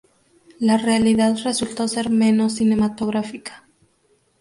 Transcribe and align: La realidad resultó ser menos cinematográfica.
La 0.57 0.77
realidad 0.79 1.37
resultó 1.43 1.87
ser 1.87 2.09
menos 2.09 2.53
cinematográfica. 2.55 3.67